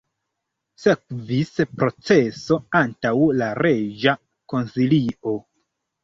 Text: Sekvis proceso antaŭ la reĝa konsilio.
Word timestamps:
Sekvis 0.83 1.49
proceso 1.81 2.57
antaŭ 2.79 3.11
la 3.41 3.49
reĝa 3.59 4.15
konsilio. 4.55 5.35